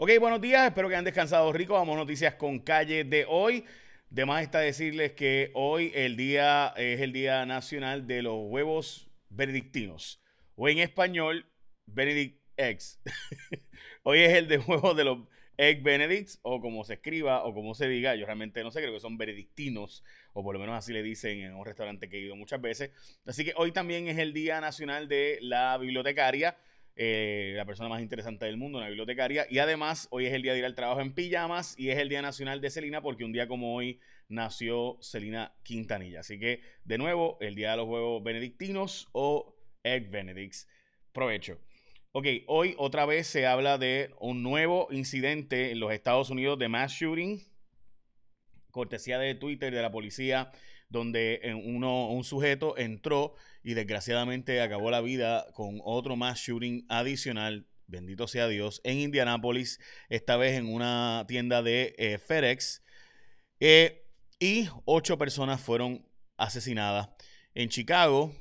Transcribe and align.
Ok, 0.00 0.12
buenos 0.20 0.40
días, 0.40 0.64
espero 0.64 0.86
que 0.86 0.94
hayan 0.94 1.04
descansado 1.04 1.52
rico. 1.52 1.72
Vamos 1.72 1.96
a 1.96 1.98
noticias 1.98 2.36
con 2.36 2.60
calle 2.60 3.02
de 3.02 3.26
hoy. 3.28 3.64
De 4.10 4.24
más 4.24 4.44
está 4.44 4.60
decirles 4.60 5.10
que 5.14 5.50
hoy 5.54 5.90
el 5.92 6.16
día 6.16 6.72
es 6.76 7.00
el 7.00 7.12
Día 7.12 7.44
Nacional 7.46 8.06
de 8.06 8.22
los 8.22 8.36
Huevos 8.46 9.10
Benedictinos. 9.28 10.22
O 10.54 10.68
en 10.68 10.78
español, 10.78 11.46
Benedict 11.86 12.40
Eggs. 12.56 13.00
hoy 14.04 14.20
es 14.20 14.34
el 14.34 14.46
de 14.46 14.58
huevos 14.58 14.96
de 14.96 15.02
los 15.02 15.18
Egg 15.56 15.82
Benedicts, 15.82 16.38
o 16.42 16.60
como 16.60 16.84
se 16.84 16.94
escriba, 16.94 17.42
o 17.42 17.52
como 17.52 17.74
se 17.74 17.88
diga. 17.88 18.14
Yo 18.14 18.24
realmente 18.24 18.62
no 18.62 18.70
sé, 18.70 18.80
creo 18.80 18.94
que 18.94 19.00
son 19.00 19.18
benedictinos, 19.18 20.04
o 20.32 20.44
por 20.44 20.54
lo 20.54 20.60
menos 20.60 20.76
así 20.76 20.92
le 20.92 21.02
dicen 21.02 21.40
en 21.40 21.56
un 21.56 21.64
restaurante 21.66 22.08
que 22.08 22.18
he 22.18 22.20
ido 22.20 22.36
muchas 22.36 22.60
veces. 22.60 22.92
Así 23.26 23.44
que 23.44 23.52
hoy 23.56 23.72
también 23.72 24.06
es 24.06 24.18
el 24.18 24.32
Día 24.32 24.60
Nacional 24.60 25.08
de 25.08 25.38
la 25.42 25.76
Bibliotecaria. 25.76 26.56
Eh, 27.00 27.52
la 27.54 27.64
persona 27.64 27.88
más 27.88 28.02
interesante 28.02 28.44
del 28.44 28.56
mundo, 28.56 28.78
una 28.78 28.88
bibliotecaria. 28.88 29.46
Y 29.48 29.60
además, 29.60 30.08
hoy 30.10 30.26
es 30.26 30.32
el 30.32 30.42
día 30.42 30.52
de 30.52 30.58
ir 30.58 30.64
al 30.64 30.74
trabajo 30.74 31.00
en 31.00 31.14
pijamas 31.14 31.78
y 31.78 31.90
es 31.90 31.98
el 31.98 32.08
Día 32.08 32.22
Nacional 32.22 32.60
de 32.60 32.70
Celina, 32.70 33.00
porque 33.02 33.24
un 33.24 33.30
día 33.30 33.46
como 33.46 33.76
hoy 33.76 34.00
nació 34.28 34.98
Celina 35.00 35.54
Quintanilla. 35.62 36.20
Así 36.20 36.40
que, 36.40 36.60
de 36.82 36.98
nuevo, 36.98 37.38
el 37.40 37.54
Día 37.54 37.70
de 37.70 37.76
los 37.76 37.86
Huevos 37.86 38.20
Benedictinos 38.24 39.06
o 39.12 39.56
Egg 39.84 40.10
Benedicts. 40.10 40.68
Provecho. 41.12 41.60
Ok, 42.10 42.26
hoy 42.48 42.74
otra 42.78 43.06
vez 43.06 43.28
se 43.28 43.46
habla 43.46 43.78
de 43.78 44.10
un 44.18 44.42
nuevo 44.42 44.88
incidente 44.90 45.70
en 45.70 45.78
los 45.78 45.92
Estados 45.92 46.30
Unidos 46.30 46.58
de 46.58 46.68
mass 46.68 46.90
shooting, 46.94 47.40
cortesía 48.72 49.20
de 49.20 49.36
Twitter 49.36 49.72
de 49.72 49.82
la 49.82 49.92
policía 49.92 50.50
donde 50.88 51.40
eh, 51.42 51.54
un 51.54 52.24
sujeto 52.24 52.76
entró 52.78 53.34
y 53.62 53.74
desgraciadamente 53.74 54.60
acabó 54.60 54.90
la 54.90 55.00
vida 55.00 55.46
con 55.54 55.80
otro 55.84 56.16
mass 56.16 56.40
shooting 56.40 56.86
adicional, 56.88 57.66
bendito 57.86 58.26
sea 58.26 58.48
Dios, 58.48 58.80
en 58.84 58.98
Indianápolis, 58.98 59.80
esta 60.08 60.36
vez 60.36 60.56
en 60.58 60.72
una 60.72 61.24
tienda 61.28 61.62
de 61.62 61.94
eh, 61.98 62.18
FedEx. 62.18 62.82
Eh, 63.60 64.04
y 64.40 64.68
ocho 64.84 65.18
personas 65.18 65.60
fueron 65.60 66.06
asesinadas. 66.36 67.10
En 67.54 67.68
Chicago 67.68 68.32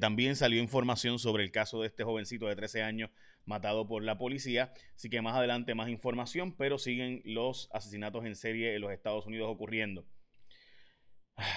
también 0.00 0.36
salió 0.36 0.62
información 0.62 1.18
sobre 1.18 1.42
el 1.42 1.50
caso 1.50 1.80
de 1.80 1.88
este 1.88 2.04
jovencito 2.04 2.46
de 2.46 2.54
13 2.54 2.82
años 2.84 3.10
matado 3.44 3.88
por 3.88 4.04
la 4.04 4.18
policía. 4.18 4.72
Así 4.94 5.10
que 5.10 5.20
más 5.20 5.34
adelante 5.34 5.74
más 5.74 5.88
información, 5.88 6.54
pero 6.56 6.78
siguen 6.78 7.22
los 7.24 7.68
asesinatos 7.72 8.24
en 8.24 8.36
serie 8.36 8.76
en 8.76 8.80
los 8.80 8.92
Estados 8.92 9.26
Unidos 9.26 9.48
ocurriendo. 9.50 10.06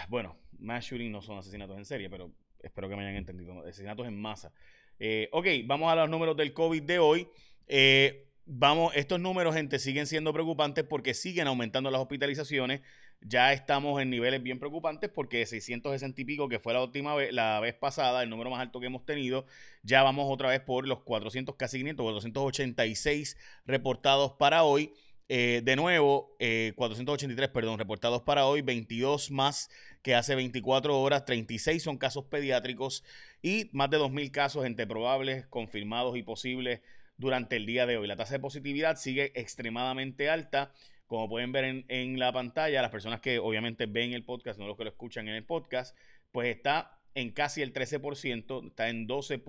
Bueno, 0.09 0.37
mass 0.59 0.85
shooting 0.85 1.11
no 1.11 1.21
son 1.21 1.37
asesinatos 1.37 1.77
en 1.77 1.85
serie, 1.85 2.09
pero 2.09 2.31
espero 2.59 2.89
que 2.89 2.95
me 2.95 3.03
hayan 3.03 3.15
entendido. 3.15 3.61
Asesinatos 3.61 4.07
en 4.07 4.19
masa. 4.19 4.51
Eh, 4.99 5.29
ok, 5.31 5.47
vamos 5.65 5.91
a 5.91 5.95
los 5.95 6.09
números 6.09 6.35
del 6.37 6.53
COVID 6.53 6.83
de 6.83 6.99
hoy. 6.99 7.27
Eh, 7.67 8.27
vamos, 8.45 8.95
estos 8.95 9.19
números, 9.19 9.53
gente, 9.55 9.79
siguen 9.79 10.07
siendo 10.07 10.33
preocupantes 10.33 10.83
porque 10.83 11.13
siguen 11.13 11.47
aumentando 11.47 11.91
las 11.91 12.01
hospitalizaciones. 12.01 12.81
Ya 13.21 13.51
estamos 13.51 13.99
en 13.99 14.11
niveles 14.11 14.43
bien 14.43 14.59
preocupantes 14.59 15.09
porque 15.09 15.45
660 15.45 16.21
y 16.21 16.25
pico, 16.25 16.47
que 16.47 16.59
fue 16.59 16.73
la 16.73 16.83
última 16.83 17.15
vez, 17.15 17.33
la 17.33 17.59
vez 17.59 17.73
pasada, 17.73 18.21
el 18.21 18.29
número 18.29 18.51
más 18.51 18.59
alto 18.59 18.79
que 18.79 18.85
hemos 18.85 19.05
tenido, 19.05 19.45
ya 19.81 20.03
vamos 20.03 20.27
otra 20.29 20.49
vez 20.49 20.59
por 20.59 20.87
los 20.87 21.01
400, 21.01 21.55
casi 21.55 21.79
500, 21.79 22.03
486 22.03 23.37
reportados 23.65 24.33
para 24.33 24.63
hoy. 24.63 24.93
Eh, 25.29 25.61
de 25.63 25.75
nuevo, 25.75 26.35
483, 26.75 27.49
eh, 27.49 27.51
perdón, 27.51 27.77
reportados 27.77 28.21
para 28.21 28.45
hoy, 28.45 28.61
22 28.61 29.29
más 29.31 29.69
que 30.01 30.15
hace 30.15 30.35
24 30.35 30.97
horas, 30.97 31.25
36 31.25 31.83
son 31.83 31.97
casos 31.97 32.25
pediátricos 32.25 33.03
y 33.41 33.69
más 33.73 33.89
de 33.89 33.97
2.000 33.97 34.31
casos 34.31 34.65
entre 34.65 34.87
probables, 34.87 35.45
confirmados 35.47 36.15
y 36.15 36.23
posibles 36.23 36.81
durante 37.17 37.57
el 37.57 37.65
día 37.65 37.85
de 37.85 37.97
hoy. 37.97 38.07
La 38.07 38.15
tasa 38.15 38.35
de 38.35 38.39
positividad 38.39 38.95
sigue 38.95 39.33
extremadamente 39.35 40.29
alta. 40.29 40.71
Como 41.07 41.27
pueden 41.29 41.51
ver 41.51 41.63
en, 41.65 41.85
en 41.89 42.19
la 42.19 42.31
pantalla, 42.31 42.81
las 42.81 42.91
personas 42.91 43.19
que 43.21 43.39
obviamente 43.39 43.85
ven 43.85 44.13
el 44.13 44.23
podcast, 44.23 44.59
no 44.59 44.67
los 44.67 44.77
que 44.77 44.83
lo 44.83 44.89
escuchan 44.89 45.27
en 45.27 45.35
el 45.35 45.43
podcast, 45.45 45.97
pues 46.31 46.55
está 46.55 46.99
en 47.15 47.31
casi 47.31 47.61
el 47.61 47.73
13%, 47.73 48.67
está 48.67 48.89
en 48.89 49.07
12. 49.07 49.41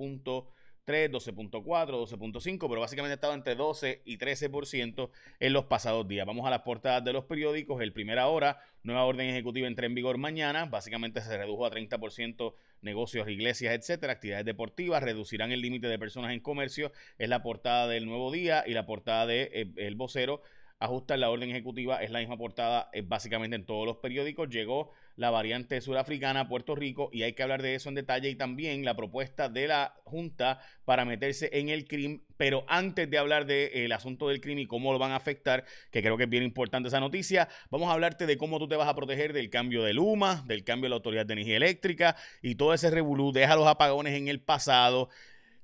12.4, 0.88 1.62
12.5, 1.62 2.68
pero 2.68 2.80
básicamente 2.80 3.12
ha 3.12 3.14
estado 3.14 3.34
entre 3.34 3.54
12 3.54 4.02
y 4.04 4.18
13% 4.18 5.10
en 5.40 5.52
los 5.52 5.66
pasados 5.66 6.08
días. 6.08 6.26
Vamos 6.26 6.46
a 6.46 6.50
las 6.50 6.62
portadas 6.62 7.04
de 7.04 7.12
los 7.12 7.24
periódicos. 7.24 7.80
El 7.82 7.92
primera 7.92 8.28
hora, 8.28 8.58
nueva 8.82 9.04
orden 9.04 9.28
ejecutiva 9.28 9.68
entra 9.68 9.86
en 9.86 9.94
vigor 9.94 10.18
mañana. 10.18 10.64
Básicamente 10.64 11.20
se 11.20 11.36
redujo 11.36 11.66
a 11.66 11.70
30% 11.70 12.54
negocios, 12.82 13.28
iglesias, 13.28 13.74
etcétera. 13.74 14.14
Actividades 14.14 14.46
deportivas 14.46 15.02
reducirán 15.02 15.52
el 15.52 15.60
límite 15.60 15.86
de 15.86 15.98
personas 15.98 16.32
en 16.32 16.40
comercio. 16.40 16.92
Es 17.18 17.28
la 17.28 17.42
portada 17.42 17.86
del 17.86 18.06
nuevo 18.06 18.32
día 18.32 18.64
y 18.66 18.72
la 18.72 18.86
portada 18.86 19.26
de 19.26 19.50
eh, 19.52 19.94
Vocero. 19.94 20.42
Ajustan 20.80 21.20
la 21.20 21.28
orden 21.30 21.50
ejecutiva, 21.50 22.02
es 22.02 22.10
la 22.10 22.20
misma 22.20 22.36
portada 22.36 22.88
eh, 22.92 23.02
básicamente 23.02 23.56
en 23.56 23.66
todos 23.66 23.84
los 23.84 23.96
periódicos. 23.96 24.48
Llegó 24.48 24.92
la 25.18 25.30
variante 25.30 25.80
surafricana 25.80 26.40
a 26.40 26.48
Puerto 26.48 26.76
Rico 26.76 27.10
y 27.12 27.24
hay 27.24 27.32
que 27.32 27.42
hablar 27.42 27.60
de 27.60 27.74
eso 27.74 27.88
en 27.88 27.96
detalle 27.96 28.30
y 28.30 28.36
también 28.36 28.84
la 28.84 28.94
propuesta 28.94 29.48
de 29.48 29.66
la 29.66 29.96
Junta 30.04 30.60
para 30.84 31.04
meterse 31.04 31.50
en 31.52 31.68
el 31.68 31.88
crimen. 31.88 32.22
Pero 32.36 32.64
antes 32.68 33.10
de 33.10 33.18
hablar 33.18 33.44
del 33.44 33.90
asunto 33.90 34.28
del 34.28 34.40
crimen 34.40 34.60
y 34.60 34.66
cómo 34.66 34.92
lo 34.92 35.00
van 35.00 35.10
a 35.10 35.16
afectar, 35.16 35.64
que 35.90 36.02
creo 36.02 36.16
que 36.16 36.24
es 36.24 36.30
bien 36.30 36.44
importante 36.44 36.86
esa 36.86 37.00
noticia, 37.00 37.48
vamos 37.68 37.90
a 37.90 37.94
hablarte 37.94 38.26
de 38.26 38.38
cómo 38.38 38.60
tú 38.60 38.68
te 38.68 38.76
vas 38.76 38.88
a 38.88 38.94
proteger 38.94 39.32
del 39.32 39.50
cambio 39.50 39.82
de 39.82 39.92
Luma, 39.92 40.44
del 40.46 40.62
cambio 40.62 40.84
de 40.84 40.90
la 40.90 40.96
Autoridad 40.96 41.26
de 41.26 41.32
Energía 41.32 41.56
Eléctrica 41.56 42.14
y 42.40 42.54
todo 42.54 42.72
ese 42.72 42.88
revolú. 42.88 43.32
Deja 43.32 43.56
los 43.56 43.66
apagones 43.66 44.14
en 44.14 44.28
el 44.28 44.40
pasado. 44.40 45.08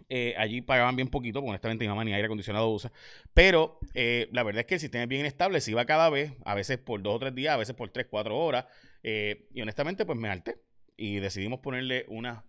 Eh, 0.08 0.34
allí 0.36 0.60
pagaban 0.60 0.96
bien 0.96 1.08
poquito, 1.08 1.40
porque 1.40 1.50
honestamente 1.50 1.84
mi 1.84 1.88
mamá 1.88 2.04
ni 2.04 2.12
aire 2.12 2.26
acondicionado 2.26 2.70
usa. 2.70 2.92
Pero 3.32 3.78
eh, 3.94 4.28
la 4.32 4.42
verdad 4.42 4.60
es 4.60 4.66
que 4.66 4.74
el 4.74 4.80
sistema 4.80 5.04
es 5.04 5.08
bien 5.08 5.24
estable, 5.24 5.60
se 5.60 5.70
iba 5.70 5.84
cada 5.86 6.10
vez, 6.10 6.32
a 6.44 6.54
veces 6.54 6.78
por 6.78 7.02
dos 7.02 7.16
o 7.16 7.18
tres 7.18 7.34
días, 7.34 7.54
a 7.54 7.56
veces 7.56 7.74
por 7.74 7.90
tres, 7.90 8.06
cuatro 8.10 8.38
horas. 8.38 8.66
Eh, 9.02 9.48
y 9.54 9.62
honestamente, 9.62 10.04
pues 10.04 10.18
me 10.18 10.28
alté 10.28 10.56
y 10.96 11.20
decidimos 11.20 11.60
ponerle 11.60 12.04
unas 12.08 12.42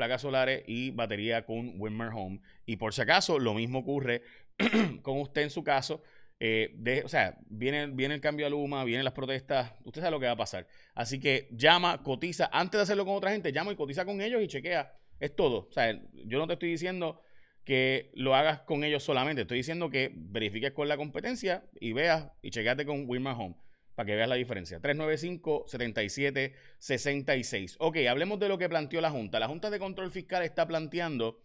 placas 0.00 0.22
solares 0.22 0.64
y 0.66 0.92
batería 0.92 1.44
con 1.44 1.74
Winmer 1.78 2.08
Home. 2.14 2.40
Y 2.64 2.76
por 2.76 2.94
si 2.94 3.02
acaso, 3.02 3.38
lo 3.38 3.52
mismo 3.52 3.80
ocurre 3.80 4.22
con 5.02 5.20
usted 5.20 5.42
en 5.42 5.50
su 5.50 5.62
caso. 5.62 6.02
de, 6.38 7.02
o 7.04 7.08
sea, 7.08 7.36
viene, 7.50 7.88
viene 7.88 8.14
el 8.14 8.22
cambio 8.22 8.46
a 8.46 8.48
Luma, 8.48 8.82
vienen 8.84 9.04
las 9.04 9.12
protestas, 9.12 9.74
usted 9.84 10.00
sabe 10.00 10.12
lo 10.12 10.20
que 10.20 10.24
va 10.24 10.32
a 10.32 10.36
pasar. 10.36 10.66
Así 10.94 11.20
que 11.20 11.48
llama, 11.50 12.02
cotiza, 12.02 12.48
antes 12.50 12.78
de 12.78 12.82
hacerlo 12.84 13.04
con 13.04 13.14
otra 13.14 13.30
gente, 13.30 13.52
llama 13.52 13.72
y 13.72 13.76
cotiza 13.76 14.06
con 14.06 14.22
ellos 14.22 14.42
y 14.42 14.48
chequea 14.48 14.90
es 15.18 15.36
todo. 15.36 15.68
O 15.68 15.72
sea, 15.72 16.00
yo 16.14 16.38
no 16.38 16.46
te 16.46 16.54
estoy 16.54 16.70
diciendo 16.70 17.20
que 17.64 18.10
lo 18.14 18.34
hagas 18.34 18.60
con 18.60 18.84
ellos 18.84 19.02
solamente. 19.02 19.42
Estoy 19.42 19.58
diciendo 19.58 19.90
que 19.90 20.10
verifiques 20.14 20.72
con 20.72 20.88
la 20.88 20.96
competencia 20.96 21.62
y 21.78 21.92
veas 21.92 22.32
y 22.40 22.50
chequeate 22.50 22.86
con 22.86 23.04
Wilmar 23.06 23.36
Home 23.38 23.54
para 24.00 24.06
que 24.06 24.16
veas 24.16 24.28
la 24.30 24.36
diferencia. 24.36 24.80
395-7766. 24.80 27.76
Ok, 27.80 27.98
hablemos 28.08 28.40
de 28.40 28.48
lo 28.48 28.56
que 28.56 28.66
planteó 28.66 29.02
la 29.02 29.10
Junta. 29.10 29.38
La 29.38 29.46
Junta 29.46 29.68
de 29.68 29.78
Control 29.78 30.10
Fiscal 30.10 30.42
está 30.42 30.66
planteando 30.66 31.42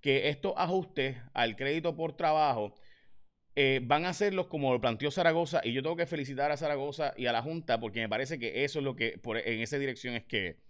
que 0.00 0.28
estos 0.28 0.52
ajustes 0.56 1.16
al 1.34 1.56
crédito 1.56 1.96
por 1.96 2.16
trabajo 2.16 2.76
eh, 3.56 3.80
van 3.82 4.04
a 4.04 4.10
hacerlos 4.10 4.46
como 4.46 4.72
lo 4.72 4.80
planteó 4.80 5.10
Zaragoza. 5.10 5.62
Y 5.64 5.72
yo 5.72 5.82
tengo 5.82 5.96
que 5.96 6.06
felicitar 6.06 6.52
a 6.52 6.56
Zaragoza 6.56 7.12
y 7.16 7.26
a 7.26 7.32
la 7.32 7.42
Junta 7.42 7.80
porque 7.80 7.98
me 7.98 8.08
parece 8.08 8.38
que 8.38 8.62
eso 8.62 8.78
es 8.78 8.84
lo 8.84 8.94
que 8.94 9.20
en 9.44 9.60
esa 9.60 9.76
dirección 9.76 10.14
es 10.14 10.22
que 10.22 10.64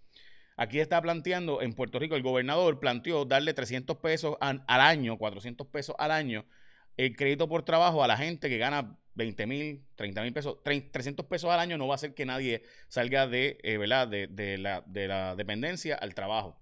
Aquí 0.59 0.79
está 0.79 0.99
planteando, 1.03 1.61
en 1.61 1.73
Puerto 1.73 1.99
Rico, 1.99 2.15
el 2.15 2.23
gobernador 2.23 2.79
planteó 2.79 3.25
darle 3.25 3.53
300 3.53 3.97
pesos 3.97 4.37
al 4.41 4.63
año, 4.67 5.19
400 5.19 5.67
pesos 5.67 5.95
al 5.99 6.09
año, 6.09 6.47
el 6.97 7.15
crédito 7.15 7.47
por 7.47 7.61
trabajo 7.61 8.03
a 8.03 8.07
la 8.07 8.17
gente 8.17 8.49
que 8.49 8.57
gana 8.57 8.97
20 9.17 9.47
mil, 9.47 9.83
30 9.95 10.21
mil 10.21 10.31
pesos, 10.31 10.63
300 10.63 11.25
pesos 11.25 11.49
al 11.49 11.59
año 11.59 11.77
no 11.77 11.87
va 11.87 11.95
a 11.95 11.95
hacer 11.95 12.13
que 12.13 12.25
nadie 12.25 12.63
salga 12.87 13.27
de, 13.27 13.57
eh, 13.63 13.77
¿verdad? 13.77 14.07
De, 14.07 14.57
la, 14.57 14.83
de 14.85 15.07
la 15.07 15.35
dependencia 15.35 15.95
al 15.95 16.13
trabajo. 16.13 16.61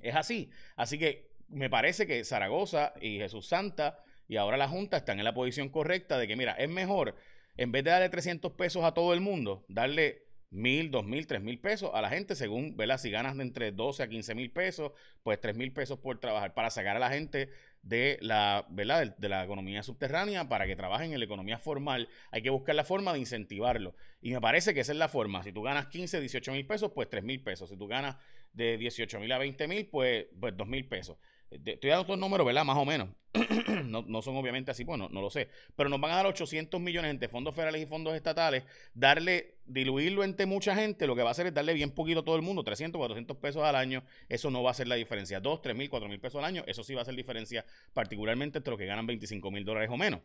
Es 0.00 0.16
así. 0.16 0.50
Así 0.76 0.98
que 0.98 1.30
me 1.48 1.68
parece 1.68 2.06
que 2.06 2.24
Zaragoza 2.24 2.94
y 3.00 3.18
Jesús 3.18 3.46
Santa 3.46 4.02
Y 4.26 4.36
ahora 4.36 4.56
la 4.56 4.66
Junta 4.66 4.96
está 4.96 5.12
en 5.12 5.22
la 5.22 5.34
posición 5.34 5.68
correcta 5.68 6.18
de 6.18 6.26
que, 6.26 6.36
mira, 6.36 6.52
es 6.52 6.70
mejor, 6.70 7.16
en 7.58 7.70
vez 7.70 7.84
de 7.84 7.90
darle 7.90 8.08
300 8.08 8.52
pesos 8.52 8.82
a 8.82 8.94
todo 8.94 9.12
el 9.12 9.20
mundo, 9.20 9.66
darle 9.68 10.31
mil, 10.52 10.90
dos 10.90 11.04
mil, 11.04 11.26
tres 11.26 11.40
mil 11.42 11.58
pesos 11.58 11.90
a 11.94 12.02
la 12.02 12.10
gente, 12.10 12.34
según, 12.36 12.76
¿verdad? 12.76 12.98
Si 12.98 13.10
ganas 13.10 13.36
de 13.36 13.42
entre 13.42 13.72
12 13.72 14.02
a 14.02 14.08
15 14.08 14.34
mil 14.34 14.50
pesos, 14.50 14.92
pues 15.22 15.40
tres 15.40 15.56
mil 15.56 15.72
pesos 15.72 15.98
por 15.98 16.20
trabajar, 16.20 16.54
para 16.54 16.70
sacar 16.70 16.96
a 16.96 16.98
la 16.98 17.10
gente 17.10 17.48
de 17.82 18.18
la, 18.20 18.66
¿verdad? 18.70 19.16
De, 19.16 19.28
la 19.28 19.44
economía 19.44 19.82
subterránea 19.82 20.48
para 20.48 20.66
que 20.66 20.76
trabajen 20.76 21.12
en 21.12 21.18
la 21.18 21.24
economía 21.24 21.58
formal. 21.58 22.08
Hay 22.30 22.42
que 22.42 22.50
buscar 22.50 22.74
la 22.74 22.84
forma 22.84 23.12
de 23.12 23.18
incentivarlo. 23.18 23.94
Y 24.20 24.32
me 24.32 24.40
parece 24.40 24.74
que 24.74 24.80
esa 24.80 24.92
es 24.92 24.98
la 24.98 25.08
forma. 25.08 25.42
Si 25.42 25.52
tú 25.52 25.62
ganas 25.62 25.86
15, 25.86 26.20
18 26.20 26.52
mil 26.52 26.66
pesos, 26.66 26.92
pues 26.94 27.08
3 27.08 27.24
mil 27.24 27.42
pesos. 27.42 27.70
Si 27.70 27.76
tú 27.76 27.86
ganas 27.86 28.16
de 28.52 28.76
18 28.76 29.18
mil 29.20 29.32
a 29.32 29.38
20 29.38 29.66
mil, 29.68 29.86
pues, 29.86 30.26
pues 30.38 30.56
2 30.56 30.68
mil 30.68 30.86
pesos. 30.86 31.16
Estoy 31.52 31.90
dando 31.90 32.02
estos 32.02 32.18
números, 32.18 32.46
¿verdad? 32.46 32.64
Más 32.64 32.76
o 32.76 32.84
menos. 32.84 33.08
no, 33.86 34.22
son 34.22 34.36
obviamente 34.36 34.70
así, 34.70 34.84
bueno, 34.84 35.08
no 35.10 35.20
lo 35.20 35.30
sé. 35.30 35.48
Pero 35.76 35.88
nos 35.88 36.00
van 36.00 36.12
a 36.12 36.16
dar 36.16 36.26
800 36.26 36.80
millones 36.80 37.10
entre 37.10 37.28
fondos 37.28 37.54
federales 37.54 37.82
y 37.82 37.86
fondos 37.86 38.14
estatales. 38.14 38.64
Darle, 38.94 39.56
diluirlo 39.66 40.24
entre 40.24 40.46
mucha 40.46 40.74
gente, 40.74 41.06
lo 41.06 41.16
que 41.16 41.22
va 41.22 41.28
a 41.28 41.32
hacer 41.32 41.46
es 41.46 41.54
darle 41.54 41.74
bien 41.74 41.90
poquito 41.90 42.20
a 42.20 42.24
todo 42.24 42.36
el 42.36 42.42
mundo, 42.42 42.62
300, 42.62 42.98
400 42.98 43.36
pesos 43.38 43.62
al 43.62 43.76
año. 43.76 44.02
Eso 44.28 44.50
no 44.50 44.62
va 44.62 44.70
a 44.70 44.74
ser 44.74 44.88
la 44.88 44.96
diferencia. 44.96 45.40
2, 45.40 45.62
3 45.62 45.76
mil, 45.76 45.88
4 45.88 46.08
mil 46.08 46.20
pesos 46.20 46.38
al 46.38 46.44
año, 46.44 46.64
eso 46.66 46.82
sí 46.84 46.94
va 46.94 47.00
a 47.00 47.02
hacer 47.02 47.14
diferencia, 47.14 47.64
particularmente 47.92 48.58
entre 48.58 48.70
los 48.70 48.78
que 48.78 48.86
ganan 48.86 49.06
25 49.06 49.50
mil 49.50 49.64
dólares 49.64 49.90
o 49.90 49.96
menos. 49.96 50.20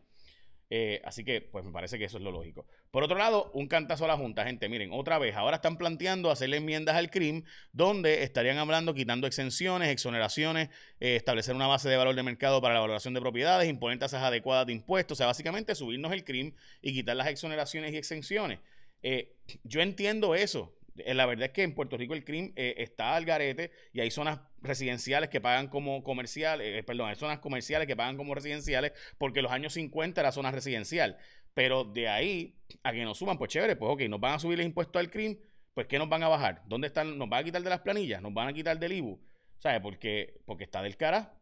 Eh, 0.70 1.00
así 1.04 1.24
que, 1.24 1.40
pues 1.40 1.64
me 1.64 1.72
parece 1.72 1.98
que 1.98 2.04
eso 2.04 2.18
es 2.18 2.22
lo 2.22 2.30
lógico. 2.30 2.66
Por 2.90 3.02
otro 3.02 3.16
lado, 3.16 3.50
un 3.54 3.68
cantazo 3.68 4.04
a 4.04 4.08
la 4.08 4.16
Junta, 4.16 4.44
gente. 4.44 4.68
Miren, 4.68 4.90
otra 4.92 5.18
vez, 5.18 5.34
ahora 5.34 5.56
están 5.56 5.78
planteando 5.78 6.30
hacerle 6.30 6.58
enmiendas 6.58 6.96
al 6.96 7.10
CRIM, 7.10 7.44
donde 7.72 8.22
estarían 8.22 8.58
hablando 8.58 8.92
quitando 8.92 9.26
exenciones, 9.26 9.88
exoneraciones, 9.88 10.68
eh, 11.00 11.16
establecer 11.16 11.54
una 11.54 11.66
base 11.66 11.88
de 11.88 11.96
valor 11.96 12.14
de 12.14 12.22
mercado 12.22 12.60
para 12.60 12.74
la 12.74 12.80
valoración 12.80 13.14
de 13.14 13.20
propiedades, 13.20 13.68
imponer 13.68 13.98
tasas 13.98 14.22
adecuadas 14.22 14.66
de 14.66 14.72
impuestos, 14.72 15.16
o 15.16 15.18
sea, 15.18 15.26
básicamente 15.26 15.74
subirnos 15.74 16.12
el 16.12 16.24
CRIM 16.24 16.52
y 16.82 16.92
quitar 16.92 17.16
las 17.16 17.28
exoneraciones 17.28 17.92
y 17.94 17.96
exenciones. 17.96 18.58
Eh, 19.02 19.36
yo 19.64 19.80
entiendo 19.80 20.34
eso, 20.34 20.74
la 21.06 21.26
verdad 21.26 21.46
es 21.46 21.52
que 21.52 21.62
en 21.62 21.74
Puerto 21.74 21.96
Rico 21.96 22.14
el 22.14 22.24
crimen 22.24 22.52
eh, 22.56 22.74
está 22.78 23.14
al 23.16 23.24
garete 23.24 23.70
y 23.92 24.00
hay 24.00 24.10
zonas 24.10 24.40
residenciales 24.60 25.30
que 25.30 25.40
pagan 25.40 25.68
como 25.68 26.02
comerciales, 26.02 26.66
eh, 26.66 26.82
perdón, 26.82 27.08
hay 27.08 27.16
zonas 27.16 27.38
comerciales 27.38 27.86
que 27.86 27.96
pagan 27.96 28.16
como 28.16 28.34
residenciales 28.34 28.92
porque 29.18 29.42
los 29.42 29.52
años 29.52 29.72
50 29.74 30.20
era 30.20 30.32
zona 30.32 30.50
residencial. 30.50 31.16
Pero 31.54 31.84
de 31.84 32.08
ahí 32.08 32.56
a 32.82 32.92
que 32.92 33.04
nos 33.04 33.18
suman, 33.18 33.38
pues 33.38 33.50
chévere, 33.50 33.76
pues 33.76 33.90
ok, 33.92 34.02
nos 34.02 34.20
van 34.20 34.34
a 34.34 34.38
subir 34.38 34.60
el 34.60 34.66
impuesto 34.66 34.98
al 34.98 35.10
crimen, 35.10 35.40
pues 35.74 35.86
¿qué 35.86 35.98
nos 35.98 36.08
van 36.08 36.22
a 36.22 36.28
bajar? 36.28 36.62
¿Dónde 36.66 36.86
están? 36.86 37.18
¿Nos 37.18 37.28
van 37.28 37.40
a 37.40 37.44
quitar 37.44 37.62
de 37.62 37.70
las 37.70 37.80
planillas? 37.80 38.22
¿Nos 38.22 38.32
van 38.32 38.48
a 38.48 38.52
quitar 38.52 38.78
del 38.78 38.92
IBU? 38.92 39.20
¿Sabes? 39.58 39.80
Porque, 39.80 40.40
porque 40.44 40.64
está 40.64 40.82
del 40.82 40.96
cara. 40.96 41.34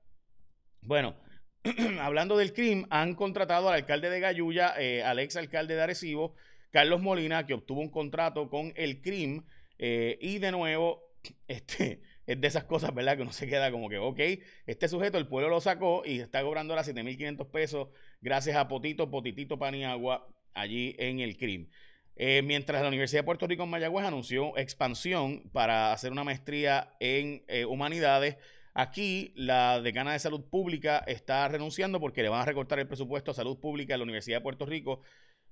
Bueno, 0.81 1.17
hablando 2.00 2.37
del 2.37 2.52
crimen, 2.52 2.87
han 2.91 3.14
contratado 3.14 3.69
al 3.69 3.75
alcalde 3.75 4.09
de 4.09 4.20
Gayuya, 4.20 4.75
al 5.05 5.19
ex 5.19 5.37
alcalde 5.37 5.75
de 5.75 5.82
Arecibo, 5.82 6.35
Carlos 6.76 7.00
Molina, 7.00 7.46
que 7.46 7.55
obtuvo 7.55 7.81
un 7.81 7.88
contrato 7.88 8.50
con 8.50 8.75
el 8.76 9.00
CRIM. 9.00 9.44
Eh, 9.78 10.19
y 10.20 10.37
de 10.37 10.52
nuevo, 10.52 11.08
este, 11.49 12.02
es 12.26 12.38
de 12.38 12.46
esas 12.46 12.64
cosas, 12.64 12.94
¿verdad? 12.94 13.17
Que 13.17 13.23
uno 13.23 13.32
se 13.32 13.46
queda 13.46 13.70
como 13.70 13.88
que, 13.88 13.96
ok, 13.96 14.20
este 14.67 14.87
sujeto, 14.87 15.17
el 15.17 15.26
pueblo 15.26 15.49
lo 15.49 15.62
sacó 15.62 16.02
y 16.05 16.20
está 16.20 16.43
cobrando 16.43 16.75
ahora 16.75 16.84
7.500 16.84 17.50
pesos 17.50 17.88
gracias 18.20 18.56
a 18.56 18.69
Potito, 18.69 19.11
Potitito 19.11 19.58
Paniagua, 19.58 20.28
allí 20.52 20.94
en 20.99 21.20
el 21.20 21.38
CRIM. 21.38 21.70
Eh, 22.14 22.43
mientras 22.43 22.82
la 22.82 22.88
Universidad 22.88 23.20
de 23.23 23.25
Puerto 23.25 23.46
Rico 23.46 23.62
en 23.62 23.70
Mayagüez 23.70 24.05
anunció 24.05 24.55
expansión 24.58 25.49
para 25.55 25.94
hacer 25.94 26.12
una 26.12 26.25
maestría 26.25 26.94
en 27.00 27.43
eh, 27.49 27.64
humanidades, 27.64 28.37
aquí 28.75 29.32
la 29.34 29.81
decana 29.81 30.12
de 30.12 30.19
salud 30.19 30.44
pública 30.50 31.02
está 31.06 31.49
renunciando 31.49 32.00
porque 32.00 32.23
le 32.23 32.28
van 32.28 32.43
a 32.43 32.44
recortar 32.44 32.78
el 32.81 32.87
presupuesto 32.87 33.31
a 33.31 33.34
salud 33.34 33.58
pública 33.58 33.94
de 33.94 33.99
la 33.99 34.05
Universidad 34.05 34.37
de 34.37 34.43
Puerto 34.43 34.67
Rico 34.67 35.00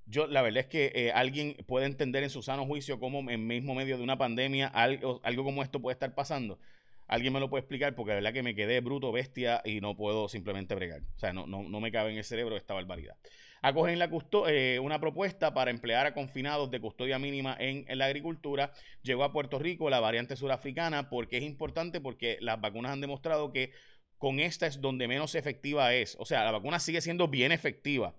yo, 0.07 0.27
la 0.27 0.43
verdad 0.43 0.61
es 0.61 0.67
que 0.67 0.93
eh, 0.95 1.13
alguien 1.13 1.57
puede 1.67 1.87
entender 1.87 2.23
en 2.23 2.31
su 2.31 2.43
sano 2.43 2.67
juicio 2.67 3.01
cómo 3.01 3.29
en 3.31 3.47
mismo 3.47 3.75
medio 3.75 3.97
de 3.97 4.03
una 4.03 4.19
pandemia 4.19 4.69
algo, 4.69 5.21
algo 5.25 5.45
como 5.45 5.63
esto 5.63 5.81
puede 5.81 5.95
estar 5.95 6.15
pasando. 6.15 6.59
Alguien 7.07 7.33
me 7.33 7.41
lo 7.41 7.51
puede 7.51 7.61
explicar 7.61 7.95
porque 7.95 8.11
la 8.11 8.17
verdad 8.17 8.33
que 8.33 8.43
me 8.43 8.55
quedé 8.55 8.81
bruto, 8.81 9.13
bestia 9.13 9.61
y 9.65 9.81
no 9.81 9.97
puedo 9.97 10.29
simplemente 10.29 10.75
bregar. 10.75 11.03
O 11.17 11.19
sea, 11.19 11.33
no, 11.33 11.47
no, 11.47 11.81
me 11.81 11.93
cabe 11.93 12.13
en 12.13 12.19
el 12.19 12.25
cerebro 12.25 12.57
esta 12.57 12.75
barbaridad. 12.75 13.17
Acogen 13.61 13.99
la 13.99 14.11
eh, 14.49 14.79
una 14.83 15.01
propuesta 15.01 15.55
para 15.55 15.71
emplear 15.71 16.07
a 16.07 16.15
confinados 16.15 16.71
de 16.71 16.81
custodia 16.81 17.19
mínima 17.19 17.57
en, 17.59 17.85
en, 17.89 17.99
la 17.99 18.07
agricultura. 18.07 18.73
Llegó 19.03 19.25
a 19.25 19.33
Puerto 19.33 19.59
Rico 19.59 19.89
la 19.91 20.01
variante 20.01 20.37
surafricana 20.37 21.09
porque 21.09 21.39
es 21.39 21.45
importante 21.45 22.01
porque 22.01 22.39
las 22.41 22.61
vacunas 22.61 22.93
han 22.93 23.01
demostrado 23.01 23.53
que 23.53 23.73
con 24.19 24.41
esta 24.41 24.67
es 24.67 24.81
donde 24.81 25.09
menos 25.09 25.35
efectiva 25.35 25.95
es. 25.95 26.17
O 26.19 26.25
sea, 26.27 26.45
la 26.45 26.51
vacuna 26.51 26.79
sigue 26.79 27.01
siendo 27.01 27.29
bien 27.29 27.53
efectiva 27.53 28.15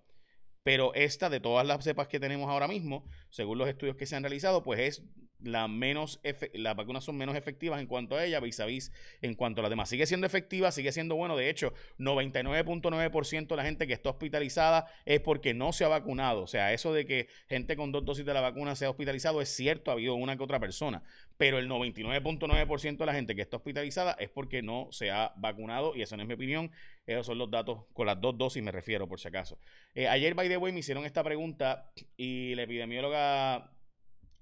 pero 0.65 0.95
esta 0.95 1.29
de 1.29 1.39
todas 1.39 1.67
las 1.67 1.83
cepas 1.83 2.07
que 2.07 2.19
tenemos 2.19 2.49
ahora 2.49 2.67
mismo, 2.67 3.05
según 3.29 3.59
los 3.59 3.69
estudios 3.69 3.97
que 3.97 4.07
se 4.07 4.15
han 4.15 4.23
realizado, 4.23 4.63
pues 4.63 4.79
es 4.79 5.03
la 5.41 5.67
menos 5.67 6.19
las 6.53 6.75
vacunas 6.75 7.03
son 7.03 7.17
menos 7.17 7.35
efectivas 7.35 7.79
en 7.79 7.87
cuanto 7.87 8.15
a 8.15 8.25
ella, 8.25 8.39
vis 8.39 8.59
a 8.59 8.65
vis 8.65 8.91
en 9.21 9.35
cuanto 9.35 9.61
a 9.61 9.63
las 9.63 9.69
demás. 9.69 9.89
Sigue 9.89 10.05
siendo 10.05 10.27
efectiva, 10.27 10.71
sigue 10.71 10.91
siendo 10.91 11.15
bueno. 11.15 11.35
De 11.35 11.49
hecho, 11.49 11.73
99.9% 11.99 13.47
de 13.47 13.55
la 13.55 13.63
gente 13.63 13.87
que 13.87 13.93
está 13.93 14.09
hospitalizada 14.09 14.87
es 15.05 15.19
porque 15.21 15.53
no 15.53 15.73
se 15.73 15.85
ha 15.85 15.87
vacunado. 15.87 16.43
O 16.43 16.47
sea, 16.47 16.73
eso 16.73 16.93
de 16.93 17.05
que 17.05 17.27
gente 17.47 17.75
con 17.75 17.91
dos 17.91 18.05
dosis 18.05 18.25
de 18.25 18.33
la 18.33 18.41
vacuna 18.41 18.75
se 18.75 18.85
ha 18.85 18.89
hospitalizado 18.89 19.41
es 19.41 19.49
cierto, 19.49 19.91
ha 19.91 19.93
habido 19.93 20.15
una 20.15 20.37
que 20.37 20.43
otra 20.43 20.59
persona. 20.59 21.03
Pero 21.37 21.59
el 21.59 21.69
99.9% 21.69 22.97
de 22.97 23.05
la 23.05 23.13
gente 23.13 23.35
que 23.35 23.41
está 23.41 23.57
hospitalizada 23.57 24.15
es 24.19 24.29
porque 24.29 24.61
no 24.61 24.87
se 24.91 25.11
ha 25.11 25.33
vacunado 25.35 25.95
y 25.95 26.01
eso 26.01 26.15
no 26.15 26.23
es 26.23 26.27
mi 26.27 26.33
opinión. 26.33 26.71
Esos 27.05 27.27
son 27.27 27.37
los 27.37 27.51
datos 27.51 27.83
con 27.93 28.07
las 28.07 28.19
dos 28.19 28.37
dosis, 28.37 28.63
me 28.63 28.71
refiero, 28.71 29.07
por 29.07 29.19
si 29.19 29.27
acaso. 29.27 29.59
Eh, 29.93 30.07
ayer, 30.07 30.33
by 30.33 30.47
the 30.47 30.57
way, 30.57 30.71
me 30.71 30.79
hicieron 30.79 31.05
esta 31.05 31.23
pregunta 31.23 31.91
y 32.17 32.55
la 32.55 32.63
epidemióloga 32.63 33.74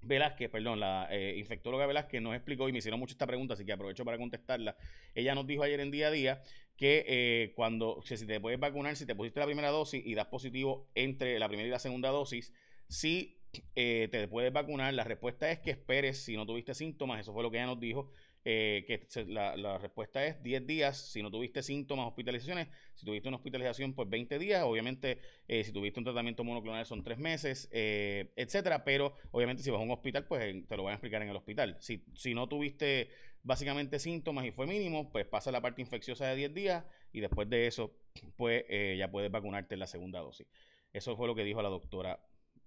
Velázquez, 0.06 0.50
perdón, 0.50 0.80
la 0.80 1.08
eh, 1.10 1.34
infectóloga 1.38 1.86
Velázquez 1.86 2.20
nos 2.20 2.34
explicó 2.34 2.68
y 2.68 2.72
me 2.72 2.78
hicieron 2.78 3.00
mucho 3.00 3.12
esta 3.12 3.26
pregunta, 3.26 3.54
así 3.54 3.64
que 3.64 3.72
aprovecho 3.72 4.04
para 4.04 4.18
contestarla. 4.18 4.76
Ella 5.14 5.34
nos 5.34 5.46
dijo 5.46 5.62
ayer 5.62 5.80
en 5.80 5.90
día 5.90 6.08
a 6.08 6.10
día 6.10 6.42
que 6.76 7.04
eh, 7.06 7.52
cuando, 7.54 8.00
si 8.02 8.26
te 8.26 8.40
puedes 8.40 8.58
vacunar, 8.58 8.96
si 8.96 9.06
te 9.06 9.14
pusiste 9.14 9.40
la 9.40 9.46
primera 9.46 9.70
dosis 9.70 10.04
y 10.04 10.14
das 10.14 10.26
positivo 10.26 10.90
entre 10.94 11.38
la 11.38 11.48
primera 11.48 11.68
y 11.68 11.70
la 11.70 11.78
segunda 11.78 12.10
dosis, 12.10 12.52
si 12.88 13.40
eh, 13.74 14.08
te 14.10 14.28
puedes 14.28 14.52
vacunar, 14.52 14.92
la 14.94 15.04
respuesta 15.04 15.50
es 15.50 15.60
que 15.60 15.70
esperes 15.70 16.24
si 16.24 16.36
no 16.36 16.46
tuviste 16.46 16.74
síntomas, 16.74 17.20
eso 17.20 17.32
fue 17.32 17.42
lo 17.42 17.50
que 17.50 17.58
ella 17.58 17.66
nos 17.66 17.80
dijo, 17.80 18.10
eh, 18.46 18.84
que 18.86 19.24
la, 19.24 19.78
respuesta 19.78 20.24
es 20.26 20.42
10 20.42 20.66
días 20.66 20.98
si 20.98 21.22
no 21.22 21.30
tuviste 21.30 21.62
síntomas, 21.62 22.06
hospitalizaciones. 22.06 22.68
Si 22.94 23.06
tuviste 23.06 23.28
una 23.28 23.38
hospitalización, 23.38 23.94
pues 23.94 24.08
20 24.08 24.38
días. 24.38 24.62
Obviamente, 24.64 25.18
eh, 25.48 25.64
si 25.64 25.72
tuviste 25.72 25.98
un 26.00 26.04
tratamiento 26.04 26.44
monoclonal 26.44 26.84
son 26.84 27.02
3 27.02 27.18
meses, 27.18 27.68
eh, 27.72 28.32
etcétera. 28.36 28.84
Pero 28.84 29.16
obviamente, 29.30 29.62
si 29.62 29.70
vas 29.70 29.80
a 29.80 29.82
un 29.82 29.90
hospital, 29.90 30.26
pues 30.26 30.66
te 30.68 30.76
lo 30.76 30.84
van 30.84 30.92
a 30.92 30.94
explicar 30.96 31.22
en 31.22 31.30
el 31.30 31.36
hospital. 31.36 31.76
Si, 31.80 32.04
si 32.14 32.34
no 32.34 32.46
tuviste 32.46 33.08
básicamente 33.42 33.98
síntomas 33.98 34.44
y 34.44 34.50
fue 34.50 34.66
mínimo, 34.66 35.10
pues 35.10 35.26
pasa 35.26 35.50
la 35.50 35.62
parte 35.62 35.80
infecciosa 35.80 36.26
de 36.26 36.36
10 36.36 36.54
días 36.54 36.84
y 37.12 37.20
después 37.20 37.48
de 37.48 37.66
eso, 37.66 37.96
pues 38.36 38.64
ya 38.98 39.10
puedes 39.10 39.30
vacunarte 39.30 39.74
en 39.74 39.80
la 39.80 39.86
segunda 39.86 40.20
dosis. 40.20 40.46
Eso 40.92 41.16
fue 41.16 41.26
lo 41.26 41.34
que 41.34 41.44
dijo 41.44 41.60
la 41.62 41.68
doctora 41.68 42.20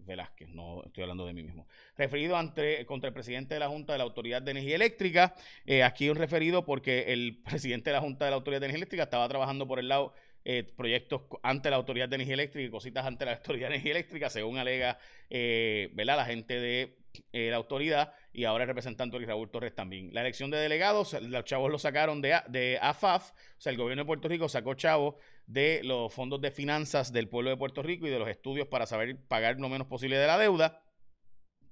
Velázquez, 0.07 0.49
no 0.49 0.83
estoy 0.83 1.03
hablando 1.03 1.25
de 1.27 1.33
mí 1.33 1.43
mismo. 1.43 1.67
Referido 1.97 2.35
ante, 2.37 2.85
contra 2.85 3.09
el 3.09 3.13
presidente 3.13 3.53
de 3.53 3.59
la 3.59 3.67
Junta 3.67 3.93
de 3.93 3.99
la 3.99 4.05
Autoridad 4.05 4.41
de 4.41 4.51
Energía 4.51 4.75
Eléctrica, 4.75 5.35
eh, 5.65 5.83
aquí 5.83 6.09
un 6.09 6.15
referido 6.15 6.65
porque 6.65 7.13
el 7.13 7.41
presidente 7.45 7.89
de 7.89 7.95
la 7.95 8.01
Junta 8.01 8.25
de 8.25 8.31
la 8.31 8.37
Autoridad 8.37 8.61
de 8.61 8.65
Energía 8.67 8.79
Eléctrica 8.79 9.03
estaba 9.03 9.27
trabajando 9.27 9.67
por 9.67 9.79
el 9.79 9.89
lado 9.89 10.13
eh, 10.49 10.63
proyectos 10.63 11.23
ante 11.43 11.69
la 11.69 11.75
Autoridad 11.75 12.07
de 12.07 12.15
Energía 12.15 12.35
Eléctrica 12.35 12.65
y 12.65 12.71
cositas 12.71 13.05
ante 13.05 13.25
la 13.25 13.33
Autoridad 13.33 13.67
de 13.67 13.75
Energía 13.75 13.91
Eléctrica, 13.91 14.29
según 14.29 14.57
alega 14.57 14.97
eh, 15.29 15.91
la 15.93 16.23
gente 16.23 16.61
de 16.61 16.95
la 17.33 17.57
autoridad 17.57 18.13
y 18.31 18.45
ahora 18.45 18.63
el 18.63 18.69
representante 18.69 19.19
Raúl 19.19 19.51
Torres 19.51 19.75
también. 19.75 20.13
La 20.13 20.21
elección 20.21 20.49
de 20.49 20.57
delegados, 20.57 21.19
los 21.21 21.43
chavos 21.43 21.69
lo 21.69 21.79
sacaron 21.79 22.21
de, 22.21 22.39
de 22.47 22.79
AFAF, 22.81 23.31
o 23.31 23.33
sea, 23.57 23.71
el 23.71 23.77
gobierno 23.77 24.03
de 24.03 24.07
Puerto 24.07 24.29
Rico 24.29 24.47
sacó 24.47 24.73
chavos 24.75 25.15
de 25.47 25.81
los 25.83 26.13
fondos 26.13 26.39
de 26.39 26.51
finanzas 26.51 27.11
del 27.11 27.27
pueblo 27.27 27.49
de 27.49 27.57
Puerto 27.57 27.83
Rico 27.83 28.07
y 28.07 28.09
de 28.09 28.19
los 28.19 28.29
estudios 28.29 28.67
para 28.67 28.85
saber 28.85 29.17
pagar 29.27 29.59
lo 29.59 29.67
menos 29.67 29.87
posible 29.87 30.17
de 30.17 30.27
la 30.27 30.37
deuda 30.37 30.81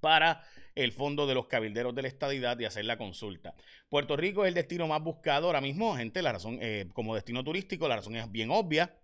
para 0.05 0.43
el 0.75 0.91
fondo 0.91 1.25
de 1.25 1.33
los 1.33 1.47
cabilderos 1.47 1.95
de 1.95 2.03
la 2.03 2.07
estadidad 2.07 2.59
y 2.59 2.65
hacer 2.65 2.85
la 2.85 2.95
consulta. 2.95 3.55
Puerto 3.89 4.15
Rico 4.15 4.43
es 4.45 4.49
el 4.49 4.53
destino 4.53 4.85
más 4.85 5.01
buscado 5.01 5.47
ahora 5.47 5.61
mismo, 5.61 5.95
gente, 5.95 6.21
la 6.21 6.31
razón, 6.31 6.59
eh, 6.61 6.87
como 6.93 7.15
destino 7.15 7.43
turístico, 7.43 7.87
la 7.87 7.95
razón 7.95 8.15
es 8.15 8.31
bien 8.31 8.51
obvia. 8.51 8.95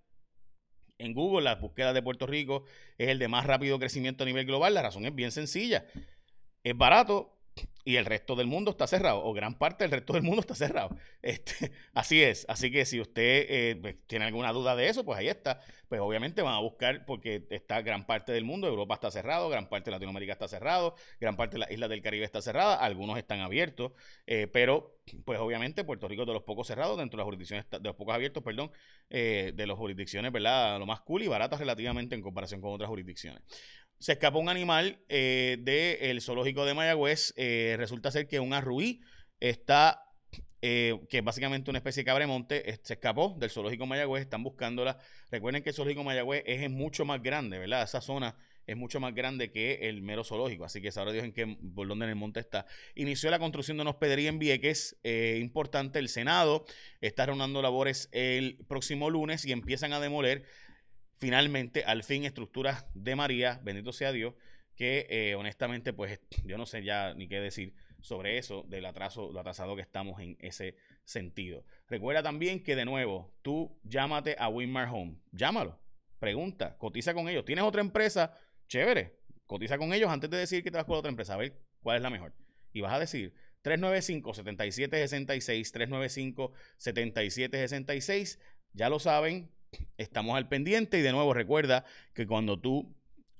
En 1.00 1.15
Google, 1.15 1.41
la 1.41 1.55
búsqueda 1.55 1.91
de 1.91 2.03
Puerto 2.03 2.27
Rico 2.27 2.65
es 3.00 3.10
el 3.10 3.17
de 3.17 3.27
más 3.27 3.48
rápido 3.48 3.79
crecimiento 3.79 4.24
a 4.24 4.27
nivel 4.27 4.46
global. 4.46 4.75
La 4.75 4.84
razón 4.84 5.03
es 5.08 5.15
bien 5.15 5.31
sencilla. 5.31 5.88
Es 6.63 6.77
barato, 6.77 7.40
y 7.84 7.96
el 7.96 8.05
resto 8.05 8.36
del 8.36 8.48
mundo 8.48 8.72
está 8.72 8.88
cerrado, 8.88 9.24
o 9.24 9.34
gran 9.34 9.58
parte 9.58 9.84
del 9.84 9.91
resto 9.91 10.13
del 10.13 10.24
mundo 10.24 10.41
está 10.41 10.55
cerrado. 10.55 10.96
Este, 11.22 11.72
así 11.93 12.24
es. 12.24 12.48
Así 12.50 12.72
que 12.72 12.84
si 12.84 13.00
usted 13.00 13.46
eh, 13.48 13.77
pues, 13.79 13.96
tiene 14.08 14.25
alguna 14.25 14.51
duda 14.51 14.75
de 14.75 14.89
eso, 14.89 15.05
pues 15.05 15.20
ahí 15.20 15.27
está. 15.27 15.62
Pues 15.88 16.01
obviamente 16.01 16.41
van 16.41 16.55
a 16.55 16.60
buscar, 16.60 17.05
porque 17.05 17.46
está 17.51 17.81
gran 17.84 18.08
parte 18.08 18.31
del 18.31 18.43
mundo, 18.43 18.67
Europa 18.67 18.96
está 18.96 19.12
cerrado, 19.12 19.48
gran 19.50 19.70
parte 19.70 19.91
de 19.91 19.98
Latinoamérica 19.98 20.34
está 20.34 20.48
cerrado, 20.48 20.96
gran 21.20 21.36
parte 21.36 21.55
de 21.55 21.60
las 21.60 21.72
islas 21.72 21.89
del 21.89 22.01
Caribe 22.01 22.25
está 22.25 22.41
cerrada, 22.41 22.75
algunos 22.75 23.20
están 23.20 23.41
abiertos, 23.41 23.91
eh, 24.25 24.48
pero 24.48 25.00
pues 25.25 25.39
obviamente 25.39 25.84
Puerto 25.84 26.08
Rico 26.08 26.24
es 26.24 26.27
de 26.27 26.34
los 26.34 26.43
pocos 26.43 26.65
cerrados, 26.67 26.98
dentro 26.98 27.17
de 27.17 27.22
las 27.22 27.25
jurisdicciones, 27.25 27.70
de 27.70 27.79
los 27.79 27.96
pocos 27.96 28.15
abiertos, 28.15 28.41
perdón, 28.41 28.72
eh, 29.10 29.51
de 29.53 29.67
las 29.67 29.77
jurisdicciones, 29.77 30.31
¿verdad? 30.31 30.79
Lo 30.79 30.88
más 30.88 31.01
cool 31.01 31.22
y 31.24 31.27
baratas 31.27 31.60
relativamente 31.60 32.15
en 32.15 32.22
comparación 32.22 32.62
con 32.62 32.74
otras 32.74 32.89
jurisdicciones 32.89 33.43
se 34.01 34.13
escapó 34.13 34.39
un 34.39 34.50
animal 34.50 34.98
eh, 35.10 35.58
del 35.62 36.22
zoológico 36.22 36.65
de 36.65 36.74
Mayagüez. 36.74 37.36
Eh, 37.38 37.75
resulta 37.77 38.10
ser 38.10 38.27
que 38.27 38.39
un 38.39 38.51
arruí 38.51 39.01
está, 39.39 40.01
eh, 40.63 41.00
que 41.08 41.20
es 41.20 41.24
básicamente 41.24 41.70
una 41.70 41.77
especie 41.77 42.01
de 42.01 42.05
cabremonte, 42.05 42.79
se 42.81 42.93
escapó 42.93 43.36
del 43.39 43.51
zoológico 43.51 43.86
Mayagüez, 43.86 44.24
están 44.24 44.41
buscándola. 44.41 44.98
Recuerden 45.29 45.62
que 45.62 45.70
el 45.70 45.75
zoológico 45.75 46.03
Mayagüez 46.03 46.41
es 46.48 46.67
mucho 46.72 47.05
más 47.05 47.22
grande, 47.22 47.60
¿verdad? 47.60 47.84
Esa 47.84 48.01
zona 48.01 48.36
es 48.65 48.75
mucho 48.75 49.00
más 49.00 49.13
grande 49.13 49.51
que 49.51 49.88
el 49.88 50.01
mero 50.01 50.24
zoológico, 50.24 50.65
así 50.65 50.81
que 50.81 50.91
sabrá 50.91 51.12
Dios 51.12 51.24
en 51.24 51.34
qué, 51.34 51.58
por 51.75 51.88
dónde 51.88 52.05
en 52.05 52.10
el 52.10 52.15
monte 52.15 52.39
está. 52.39 52.65
Inició 52.96 53.29
la 53.29 53.38
construcción 53.38 53.77
de 53.77 53.81
una 53.81 53.91
hospedería 53.91 54.29
en 54.29 54.39
Vieques, 54.39 55.00
importante, 55.03 56.00
el 56.00 56.10
Senado 56.10 56.65
está 57.01 57.27
reuniendo 57.27 57.62
labores 57.62 58.10
el 58.13 58.65
próximo 58.67 59.12
lunes 59.12 59.46
y 59.46 59.51
empiezan 59.51 59.93
a 59.93 60.00
demoler 60.00 60.46
finalmente, 61.21 61.85
al 61.85 62.03
fin, 62.03 62.25
estructuras 62.25 62.85
de 62.95 63.15
María, 63.15 63.61
bendito 63.63 63.93
sea 63.93 64.11
Dios, 64.11 64.33
que 64.75 65.05
eh, 65.11 65.35
honestamente, 65.35 65.93
pues 65.93 66.19
yo 66.43 66.57
no 66.57 66.65
sé 66.65 66.83
ya 66.83 67.13
ni 67.13 67.27
qué 67.27 67.39
decir 67.39 67.75
sobre 67.99 68.39
eso, 68.39 68.65
del 68.67 68.87
atraso, 68.87 69.31
lo 69.31 69.39
atrasado 69.39 69.75
que 69.75 69.83
estamos 69.83 70.19
en 70.19 70.35
ese 70.39 70.75
sentido. 71.03 71.63
Recuerda 71.87 72.23
también 72.23 72.63
que 72.63 72.75
de 72.75 72.85
nuevo, 72.85 73.35
tú 73.43 73.79
llámate 73.83 74.35
a 74.39 74.49
Winmar 74.49 74.89
Home, 74.89 75.17
llámalo, 75.31 75.79
pregunta, 76.17 76.75
cotiza 76.79 77.13
con 77.13 77.29
ellos. 77.29 77.45
¿Tienes 77.45 77.65
otra 77.65 77.81
empresa? 77.81 78.35
Chévere, 78.67 79.19
cotiza 79.45 79.77
con 79.77 79.93
ellos 79.93 80.09
antes 80.09 80.31
de 80.31 80.37
decir 80.37 80.63
que 80.63 80.71
te 80.71 80.77
vas 80.77 80.85
con 80.85 80.97
otra 80.97 81.09
empresa, 81.09 81.35
a 81.35 81.37
ver 81.37 81.61
cuál 81.83 81.97
es 81.97 82.01
la 82.01 82.09
mejor. 82.09 82.33
Y 82.73 82.81
vas 82.81 82.93
a 82.93 82.99
decir 82.99 83.35
395-7766, 83.63 86.49
395-7766, 86.79 88.39
ya 88.73 88.89
lo 88.89 88.97
saben, 88.97 89.51
estamos 89.97 90.35
al 90.35 90.47
pendiente 90.47 90.99
y 90.99 91.01
de 91.01 91.11
nuevo 91.11 91.33
recuerda 91.33 91.83
que 92.13 92.27
cuando 92.27 92.59
tú 92.59 92.95